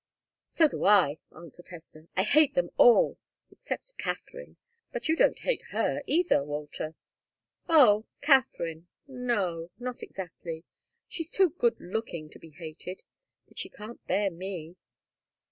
[0.49, 2.07] "So do I," answered Hester.
[2.17, 3.19] "I hate them all
[3.51, 4.57] except Katharine.
[4.91, 6.95] But you don't hate her, either, Walter."
[7.69, 8.87] "Oh Katharine?
[9.07, 10.63] No not exactly.
[11.07, 13.03] She's too good looking to be hated.
[13.47, 14.75] But she can't bear me."